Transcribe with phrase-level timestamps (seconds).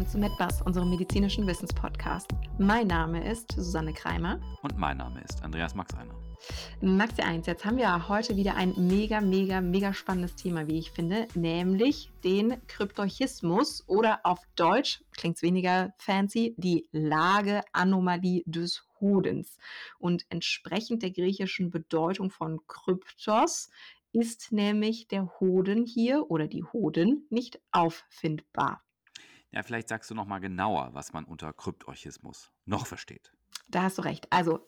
[0.00, 2.30] willkommen zu MedBus, unserem medizinischen Wissenspodcast.
[2.58, 4.40] Mein Name ist Susanne Kreimer.
[4.62, 6.14] Und mein Name ist Andreas Maxeiner.
[6.80, 10.90] Maxi 1, jetzt haben wir heute wieder ein mega, mega, mega spannendes Thema, wie ich
[10.90, 19.58] finde, nämlich den Kryptorchismus oder auf Deutsch, klingt es weniger fancy, die Lageanomalie des Hodens.
[19.98, 23.68] Und entsprechend der griechischen Bedeutung von Kryptos
[24.12, 28.80] ist nämlich der Hoden hier oder die Hoden nicht auffindbar.
[29.52, 33.32] Ja, vielleicht sagst du noch mal genauer, was man unter Kryptorchismus noch versteht.
[33.68, 34.26] Da hast du recht.
[34.30, 34.66] Also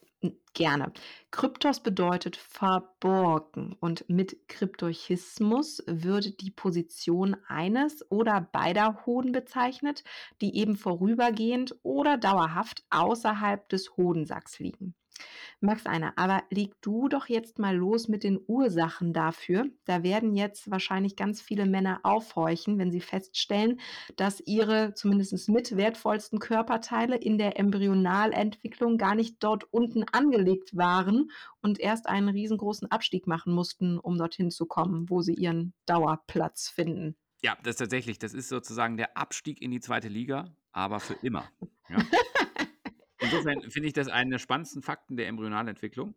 [0.54, 0.92] gerne.
[1.30, 10.04] Kryptos bedeutet verborgen und mit Kryptorchismus würde die Position eines oder beider Hoden bezeichnet,
[10.40, 14.94] die eben vorübergehend oder dauerhaft außerhalb des Hodensacks liegen.
[15.60, 19.66] Max einer, aber leg du doch jetzt mal los mit den Ursachen dafür.
[19.84, 23.80] Da werden jetzt wahrscheinlich ganz viele Männer aufhorchen, wenn sie feststellen,
[24.16, 31.30] dass ihre zumindest mit wertvollsten Körperteile in der Embryonalentwicklung gar nicht dort unten angelegt waren
[31.60, 36.68] und erst einen riesengroßen Abstieg machen mussten, um dorthin zu kommen, wo sie ihren Dauerplatz
[36.68, 37.16] finden.
[37.42, 41.14] Ja, das ist tatsächlich, das ist sozusagen der Abstieg in die zweite Liga, aber für
[41.14, 41.44] immer.
[41.88, 41.98] Ja.
[43.32, 46.14] Insofern finde ich das einen der spannendsten Fakten der Embryonalentwicklung.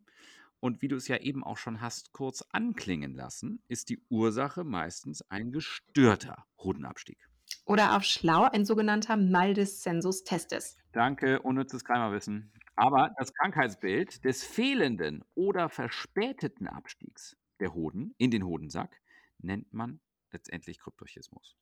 [0.59, 4.63] Und wie du es ja eben auch schon hast kurz anklingen lassen, ist die Ursache
[4.63, 7.17] meistens ein gestörter Hodenabstieg.
[7.66, 10.77] Oder auf schlau ein sogenannter Maldes sensus testis.
[10.91, 12.52] Danke, unnützes Keimerwissen.
[12.75, 18.99] Aber das Krankheitsbild des fehlenden oder verspäteten Abstiegs der Hoden in den Hodensack
[19.39, 21.55] nennt man letztendlich Kryptorchismus.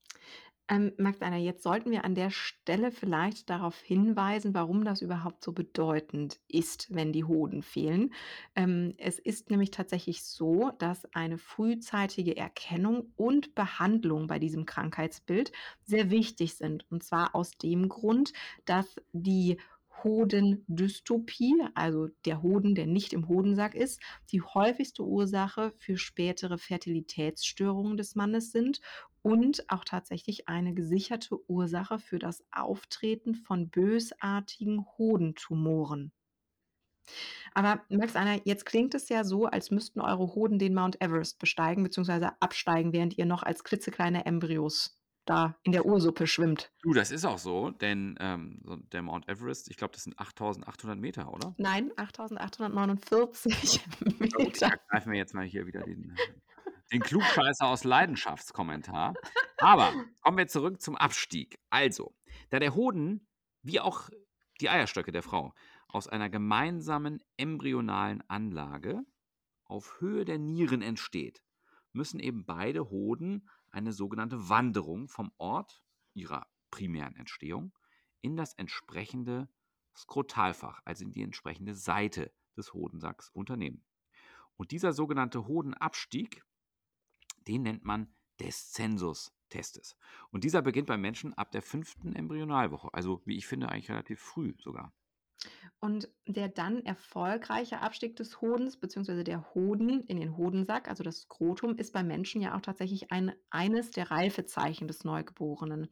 [0.70, 5.52] Ähm, Einer, jetzt sollten wir an der Stelle vielleicht darauf hinweisen, warum das überhaupt so
[5.52, 8.14] bedeutend ist, wenn die Hoden fehlen.
[8.56, 15.52] Ähm, es ist nämlich tatsächlich so, dass eine frühzeitige Erkennung und Behandlung bei diesem Krankheitsbild
[15.84, 16.90] sehr wichtig sind.
[16.90, 18.32] Und zwar aus dem Grund,
[18.66, 19.58] dass die
[20.04, 27.96] Hodendystopie, also der Hoden, der nicht im Hodensack ist, die häufigste Ursache für spätere Fertilitätsstörungen
[27.96, 28.82] des Mannes sind
[29.24, 36.12] und auch tatsächlich eine gesicherte Ursache für das Auftreten von bösartigen Hodentumoren.
[37.54, 41.40] Aber Max Anna, jetzt klingt es ja so, als müssten eure Hoden den Mount Everest
[41.40, 42.30] besteigen bzw.
[42.40, 46.72] absteigen, während ihr noch als klitzekleine Embryos da in der Ursuppe schwimmt.
[46.82, 48.62] Du, das ist auch so, denn ähm,
[48.92, 51.54] der Mount Everest, ich glaube, das sind 8800 Meter, oder?
[51.58, 53.82] Nein, 8849
[54.20, 54.40] Meter.
[54.40, 56.16] Okay, da greifen wir jetzt mal hier wieder den,
[56.94, 59.16] den Klugscheißer aus Leidenschaftskommentar.
[59.58, 61.60] Aber kommen wir zurück zum Abstieg.
[61.70, 62.16] Also,
[62.50, 63.28] da der Hoden,
[63.64, 64.10] wie auch
[64.62, 65.54] die Eierstöcke der Frau,
[65.88, 69.04] aus einer gemeinsamen embryonalen Anlage
[69.66, 71.42] auf Höhe der Nieren entsteht,
[71.94, 75.84] müssen eben beide Hoden eine sogenannte Wanderung vom Ort
[76.14, 77.74] ihrer primären Entstehung
[78.22, 79.50] in das entsprechende
[79.96, 83.84] Skrotalfach, also in die entsprechende Seite des Hodensacks unternehmen.
[84.58, 86.44] Und dieser sogenannte Hodenabstieg,
[87.48, 89.96] den nennt man Descensus testis.
[90.32, 94.20] Und dieser beginnt beim Menschen ab der fünften Embryonalwoche, also wie ich finde eigentlich relativ
[94.20, 94.94] früh sogar.
[95.80, 101.24] Und der dann erfolgreiche Abstieg des Hodens, beziehungsweise der Hoden in den Hodensack, also das
[101.24, 105.90] Skrotum, ist beim Menschen ja auch tatsächlich ein, eines der Reifezeichen des Neugeborenen.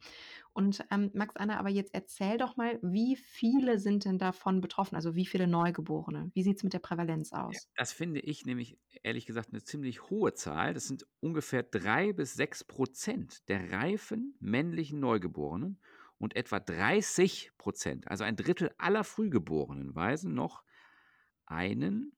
[0.54, 4.96] Und ähm, Max Anna, aber jetzt erzähl doch mal, wie viele sind denn davon betroffen?
[4.96, 6.30] Also wie viele Neugeborene?
[6.32, 7.54] Wie sieht es mit der Prävalenz aus?
[7.54, 10.72] Ja, das finde ich nämlich ehrlich gesagt eine ziemlich hohe Zahl.
[10.72, 15.78] Das sind ungefähr drei bis sechs Prozent der reifen männlichen Neugeborenen
[16.22, 20.62] und etwa 30 Prozent, also ein Drittel aller Frühgeborenen, weisen noch
[21.46, 22.16] einen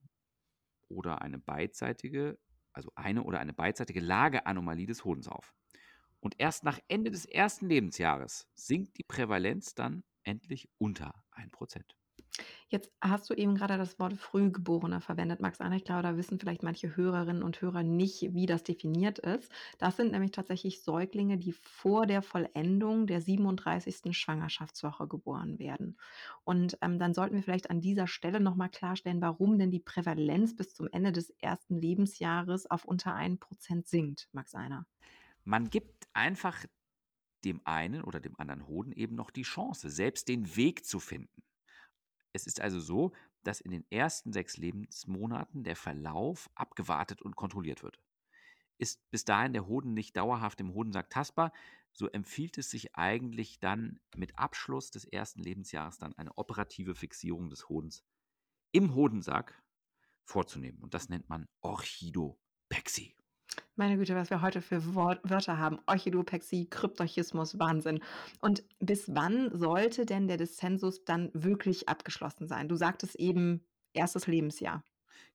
[0.88, 2.38] oder eine beidseitige,
[2.74, 5.54] also eine oder eine beidseitige Lageanomalie des Hodens auf.
[6.20, 11.82] Und erst nach Ende des ersten Lebensjahres sinkt die Prävalenz dann endlich unter 1%.
[12.68, 15.76] Jetzt hast du eben gerade das Wort Frühgeborener verwendet, Max Anna.
[15.76, 19.52] Ich glaube, da wissen vielleicht manche Hörerinnen und Hörer nicht, wie das definiert ist.
[19.78, 24.16] Das sind nämlich tatsächlich Säuglinge, die vor der Vollendung der 37.
[24.16, 25.96] Schwangerschaftswoche geboren werden.
[26.42, 30.56] Und ähm, dann sollten wir vielleicht an dieser Stelle nochmal klarstellen, warum denn die Prävalenz
[30.56, 34.86] bis zum Ende des ersten Lebensjahres auf unter 1% sinkt, Max Einer.
[35.44, 36.64] Man gibt einfach
[37.44, 41.42] dem einen oder dem anderen Hoden eben noch die Chance, selbst den Weg zu finden.
[42.34, 43.12] Es ist also so,
[43.44, 48.00] dass in den ersten sechs Lebensmonaten der Verlauf abgewartet und kontrolliert wird.
[48.76, 51.52] Ist bis dahin der Hoden nicht dauerhaft im Hodensack tastbar,
[51.92, 57.50] so empfiehlt es sich eigentlich dann mit Abschluss des ersten Lebensjahres dann eine operative Fixierung
[57.50, 58.04] des Hodens
[58.72, 59.62] im Hodensack
[60.24, 60.80] vorzunehmen.
[60.82, 63.14] Und das nennt man Orchidopexie.
[63.76, 65.80] Meine Güte, was wir heute für Wort Wörter haben.
[65.86, 68.00] Orchidopexie, Kryptorchismus, Wahnsinn.
[68.40, 72.68] Und bis wann sollte denn der Diszensus dann wirklich abgeschlossen sein?
[72.68, 74.84] Du sagtest eben erstes Lebensjahr.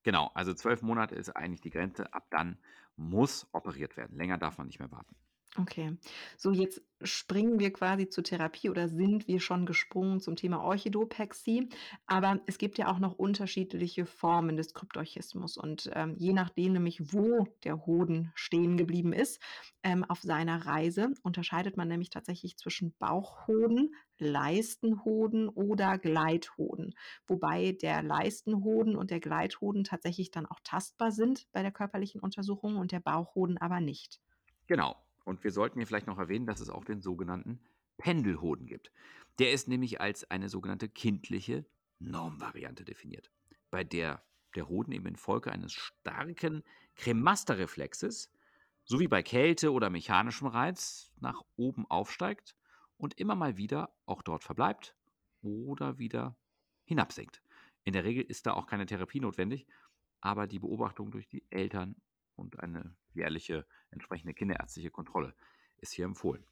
[0.03, 2.13] Genau, also 12 Monate ist eigentlich die Grenze.
[2.13, 2.57] Ab dann
[2.95, 4.15] muss operiert werden.
[4.17, 5.15] Länger darf man nicht mehr warten.
[5.57, 5.97] Okay.
[6.37, 11.69] So, jetzt springen wir quasi zur Therapie oder sind wir schon gesprungen zum Thema Orchidopexie.
[12.05, 15.57] Aber es gibt ja auch noch unterschiedliche Formen des Kryptorchismus.
[15.57, 19.41] Und ähm, je nachdem nämlich, wo der Hoden stehen geblieben ist
[19.81, 26.93] ähm, auf seiner Reise, unterscheidet man nämlich tatsächlich zwischen Bauchhoden, Leistenhoden oder Gleithoden.
[27.25, 32.75] Wobei der Leistenhoden und der Gleithoden tatsächlich dann auch tastbar sind bei der körperlichen Untersuchung
[32.75, 34.21] und der Bauchhoden aber nicht.
[34.67, 34.95] Genau.
[35.29, 37.59] Und wir sollten hier vielleicht noch erwähnen, dass es auch den sogenannten
[37.99, 38.91] Pendelhoden gibt.
[39.37, 41.67] Der ist nämlich als eine sogenannte kindliche
[41.99, 43.29] Normvariante definiert,
[43.69, 44.23] bei der
[44.55, 46.63] der Hoden eben infolge eines starken
[46.95, 48.31] Kremasterreflexes
[48.85, 52.55] sowie bei Kälte oder mechanischem Reiz nach oben aufsteigt
[52.97, 54.95] und immer mal wieder auch dort verbleibt
[55.43, 56.35] oder wieder
[56.85, 57.43] hinabsinkt.
[57.83, 59.67] In der Regel ist da auch keine Therapie notwendig,
[60.21, 61.95] aber die Beobachtung durch die Eltern
[62.39, 65.35] und eine jährliche entsprechende kinderärztliche Kontrolle
[65.77, 66.45] ist hier empfohlen.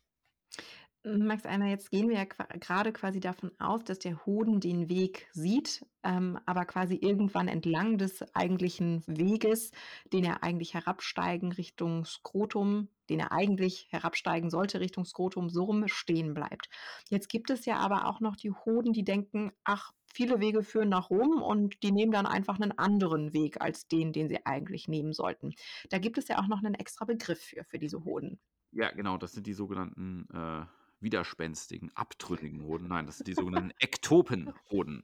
[1.04, 4.90] Max Einer, jetzt gehen wir ja qua grade quasi davon aus, dass der Hoden den
[4.90, 9.72] Weg sieht, ähm, aber quasi irgendwann entlang des eigentlichen Weges,
[10.12, 15.88] den er eigentlich herabsteigen Richtung Skrotum den er eigentlich herabsteigen sollte Richtung Skrotum, so rum
[15.88, 16.70] stehen bleibt.
[17.10, 20.90] Jetzt gibt es ja aber auch noch die Hoden, die denken: „Ach, viele Wege führen
[20.90, 24.88] nach Rom“, und die nehmen dann einfach 'nen anderen Weg als den, den sie eigentlich
[24.90, 25.54] nehmen sollten.
[25.92, 28.40] Da gibt es ja auch noch 'nen extra Begriff für, für diese Hoden.
[28.74, 30.66] Ja, genau, das sind die sogenannten, äh,
[31.00, 32.88] widerspenstigen, abtrünnigen Hoden.
[32.88, 35.04] Nein, das sind die sogenannten Ektopenhoden.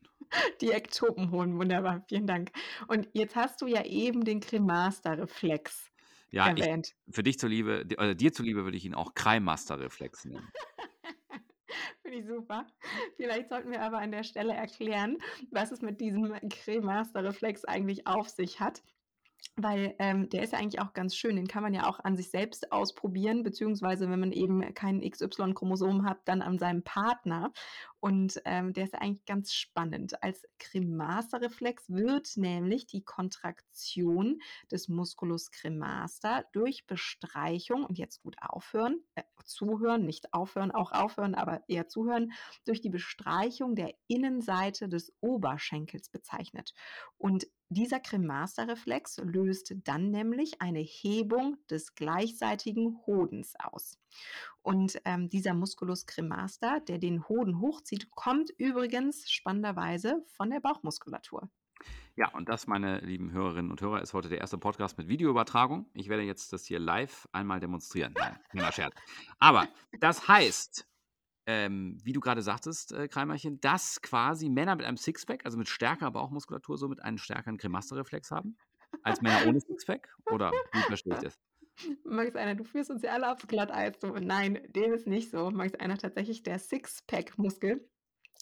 [0.62, 2.51] Die Ektopenhoden, wunderbar, vielen Dank.
[2.88, 5.92] Und jetzt hast du ja eben den Cremaster-Reflex
[6.31, 6.94] Ja, ich erwähnt.
[7.10, 10.51] für dich zuliebe äh, dir zuliebe würde ich ihn auch Kreimaster-Reflex nennen.
[12.01, 12.65] Finde ich super.
[13.17, 15.17] Vielleicht sollten wir aber an der Stelle erklären,
[15.51, 18.81] was es mit diesem Cremaster-Reflex eigentlich auf sich hat.
[19.55, 21.35] Weil, ähm, der ist ja eigentlich auch ganz schön.
[21.35, 26.05] Den kann man ja auch an sich selbst ausprobieren, beziehungsweise wenn man eben kein XY-Chromosom
[26.05, 27.51] hat, dann an seinem Partner.
[27.99, 30.23] Und, ähm, der ist eigentlich ganz spannend.
[30.23, 34.39] Als Cremaster-Reflex wird nämlich die Kontraktion
[34.71, 41.35] des Musculus cremaster durch Bestreichung und jetzt gut aufhören äh, zuhören, nicht aufhören, auch aufhören,
[41.35, 42.33] aber eher zuhören,
[42.65, 46.73] durch die Bestreichung der Innenseite des Oberschenkels bezeichnet.
[47.17, 53.97] Und dieser Cremaster-Reflex löst dann nämlich eine Hebung des gleichseitigen Hodens aus.
[54.61, 61.49] Und, ähm, dieser Musculus cremaster, der den Hoden hochzieht, kommt übrigens spannenderweise von der Bauchmuskulatur.
[62.15, 65.88] Ja, und das, meine lieben Hörerinnen und Hörer, ist heute der erste Podcast mit Videoübertragung.
[65.94, 68.13] Ich werde jetzt das hier live einmal demonstrieren.
[68.18, 68.94] Nein, kleiner Scherz.
[69.39, 69.68] Aber
[70.00, 70.88] das heißt,
[71.45, 75.68] ähm, wie du grade sagtest, äh, Kreimerchen, dass quasi Männer mit einem Sixpack, also mit
[75.68, 78.57] stärkerer Bauchmuskulatur, somit einen stärkeren Cremaster-Reflex haben
[79.01, 80.07] als Männer ohne Sixpack?
[80.31, 81.39] Oder wie verstehe ich das?
[82.06, 83.95] Max Einer, du führst uns ja alle aufs Glatteis.
[84.21, 85.50] Nein, dem ist nicht so.
[85.50, 87.89] Max Einer, tatsächlich der Sixpack-Muskel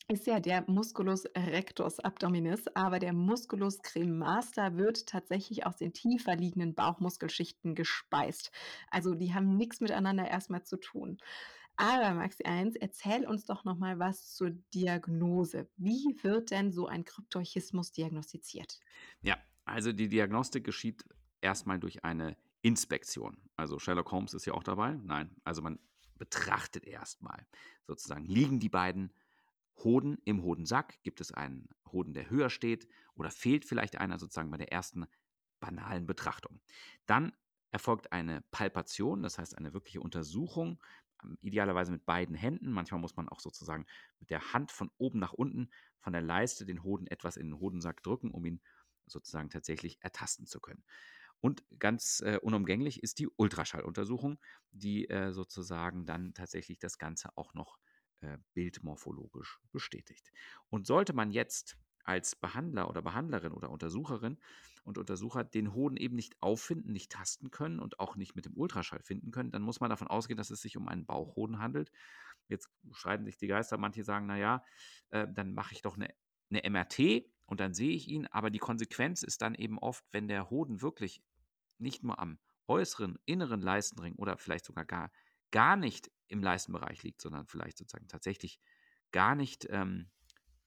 [0.08, 6.36] ist ja der Musculus rectus abdominis, aber der Musculus cremaster wird tatsächlich aus den tiefer
[6.36, 8.52] liegenden Bauchmuskelschichten gespeist.
[8.90, 11.18] Also, die haben nix miteinander erst mal zu tun.
[11.78, 15.70] Aber Maxi 1, erzähl uns doch noch mal was zur Diagnose.
[15.78, 18.80] Wie wird denn so ein Kryptorchismus diagnostiziert?
[19.22, 21.04] Ja, also die Diagnostik geschieht
[21.40, 23.38] erst mal durch eine Inspektion.
[23.56, 25.00] Also, Sherlock Holmes ist ja auch dabei.
[25.04, 25.80] Nein, also man
[26.18, 27.48] betrachtet erst mal
[27.88, 29.12] sozusagen, liegen die beiden
[29.78, 31.02] Hoden im Hodensack?
[31.04, 35.06] Gibt es einen Hoden, der höher steht oder fehlt vielleicht einer sozusagen bei der ersten
[35.60, 36.62] banalen Betrachtung?
[37.06, 37.34] Dann
[37.72, 40.84] erfolgt eine Palpation, das heißt eine wirkliche Untersuchung,
[41.24, 42.72] ähm, idealerweise mit beiden Händen.
[42.72, 43.86] Manchmal muss man auch sozusagen
[44.20, 47.60] mit der Hand von oben nach unten von der Leiste den Hoden etwas in den
[47.60, 48.62] Hodensack drücken, um ihn
[49.06, 50.84] sozusagen tatsächlich ertasten zu können.
[51.40, 54.40] Und ganz, äh, unumgänglich ist die Ultraschalluntersuchung,
[54.72, 57.80] die, äh, sozusagen dann tatsächlich das Ganze auch noch,
[58.22, 60.32] äh, bildmorphologisch bestätigt.
[60.70, 64.40] Und sollte man jetzt als Behandler oder Behandlerin oder Untersucherin
[64.84, 68.58] und Untersucher den Hoden eben nicht auffinden, nicht tasten können und auch nicht mit dem
[68.58, 71.92] Ultraschall finden können, dann muss man davon ausgehen, dass es sich um einen Bauchhoden handelt.
[72.48, 73.78] Jetzt streiten sich die Geister.
[73.78, 74.64] Manche sagen: „Na ja,
[75.10, 76.10] äh, dann mache ich doch 'ne
[76.50, 80.28] 'ne MRT und dann sehe ich ihn.“ Aber die Konsequenz ist dann eben oft, wenn
[80.28, 81.24] der Hoden wirklich
[81.78, 85.12] nicht nur am äußeren, inneren Leistenring oder vielleicht sogar gar
[85.52, 88.60] gar nicht im Leistenbereich liegt, sondern vielleicht sozusagen tatsächlich
[89.12, 90.10] gar nicht, ähm,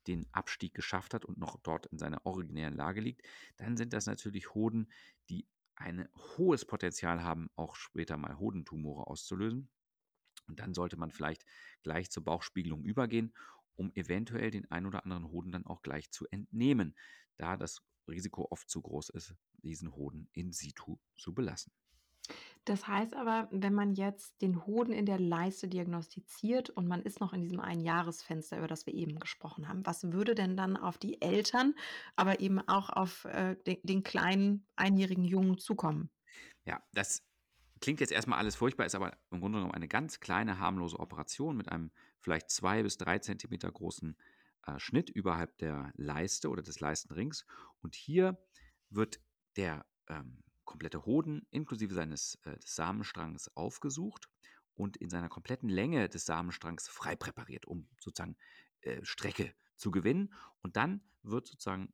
[0.06, 3.26] den Abstieg geschafft hat und noch dort in seiner originären Lage liegt,
[3.56, 4.92] dann sind das natürlich Hoden,
[5.30, 9.70] die ein hohes Potenzial haben, auch später mal Hodentumore auszulösen.
[10.46, 11.44] Und dann sollte man vielleicht
[11.82, 13.34] gleich zur Bauchspiegelung übergehen,
[13.76, 16.96] um eventuell den ein oder anderen Hoden dann auch gleich zu entnehmen,
[17.36, 21.72] da das Risiko oft zu groß ist, diesen Hoden in situ zu belassen.
[22.64, 27.20] Das heißt aber, wenn man jetzt den Hoden in der Leiste diagnostiziert und man ist
[27.20, 30.96] noch in diesem Einjahresfenster, über das wir eben gesprochen haben, was würde denn dann auf
[30.96, 31.74] die Eltern,
[32.16, 36.10] aber eben auch auf äh, den, den kleinen einjährigen Jungen zukommen?
[36.64, 37.22] Ja, das
[37.80, 41.58] klingt jetzt erstmal alles furchtbar, ist aber im Grunde genommen eine ganz kleine, harmlose Operation
[41.58, 41.90] mit einem
[42.20, 44.16] vielleicht zwei bis drei Zentimeter großen
[44.66, 47.44] äh, Schnitt überhalb der Leiste oder des Leistenrings.
[47.82, 48.38] Und hier
[48.88, 49.20] wird
[49.56, 54.28] der ähm, komplette Hoden inklusive seines äh, des Samenstrangs aufgesucht
[54.74, 58.36] und in seiner kompletten Länge des Samenstrangs frei präpariert, um sozusagen
[58.80, 60.32] äh, Strecke zu gewinnen.
[60.62, 61.92] Und dann wird sozusagen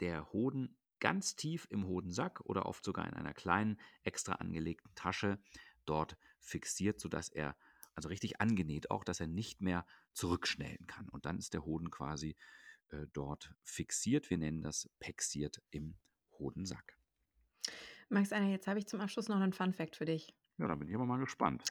[0.00, 5.42] der Hoden ganz tief im Hodensack oder oft sogar in einer kleinen extra angelegten Tasche
[5.84, 7.56] dort fixiert, sodass er
[7.94, 11.08] also richtig angenäht auch, dass er nicht mehr zurückschnellen kann.
[11.08, 12.36] Und dann ist der Hoden quasi
[12.90, 14.30] äh, dort fixiert.
[14.30, 15.98] Wir nennen das pexiert im
[16.38, 17.01] Hodensack.
[18.08, 20.34] Max Anna, jetzt habe ich zum Abschluss noch einen Fun-Fact für dich.
[20.58, 21.64] Ja, da bin ich aber mal gespannt.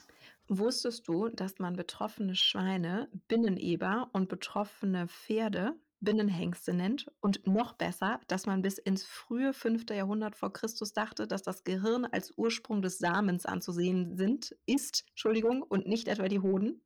[0.47, 7.09] Wusstest du, dass man betroffene Schweine Binneneber und betroffene Pferde Binnenhengste nennt?
[7.21, 9.89] Und noch besser, dass man bis ins frühe 5.
[9.91, 15.61] Jahrhundert vor Christus dachte, dass das Gehirn als Ursprung des Samens anzusehen sind, ist, Entschuldigung,
[15.61, 16.81] und nicht etwa die Hoden?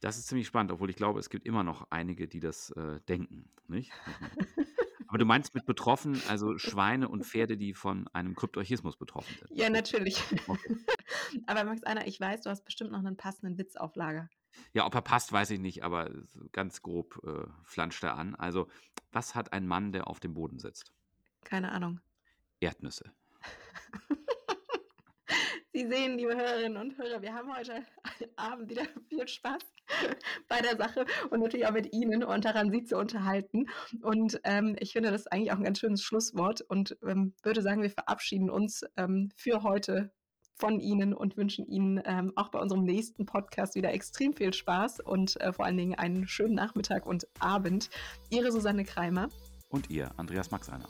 [0.00, 3.00] Das ist ziemlich spannend, obwohl ich glaube, es gibt immer noch einige, die das äh,
[3.08, 3.92] denken, nicht?
[5.08, 9.58] Aber du meinst mit betroffen, also Schweine und Pferde, die von einem Kryptorchismus betroffen sind?
[9.58, 10.22] Ja, natürlich.
[10.46, 10.76] Okay.
[11.46, 14.28] aber Max Anna, ich weiß, du hast bestimmt noch einen passenden Witz auf Lager.
[14.72, 16.10] Ja, ob er passt, weiß ich nicht, aber
[16.52, 18.34] ganz grob äh, flanscht er an.
[18.34, 18.68] Also,
[19.12, 20.92] was hat ein Mann, der auf dem Boden sitzt?
[21.44, 22.00] Keine Ahnung.
[22.60, 23.12] Erdnüsse.
[25.72, 27.84] Sie sehen, liebe Hörerinnen und Hörer, wir haben heute
[28.36, 29.73] Abend wieder viel Spaß
[30.48, 33.66] bei der Sache und natürlich auch mit Ihnen und daran, Sie zu unterhalten.
[34.02, 37.82] Und ähm, ich finde das eigentlich auch ein ganz schönes Schlusswort und ähm, würde sagen,
[37.82, 40.12] wir verabschieden uns ähm, für heute
[40.56, 45.00] von Ihnen und wünschen Ihnen ähm, auch bei unserem nächsten Podcast wieder extrem viel Spaß
[45.00, 47.90] und äh, vor allen Dingen einen schönen Nachmittag und Abend.
[48.30, 49.28] Ihre Susanne Kreimer.
[49.68, 50.88] Und ihr, Andreas Maxeiner.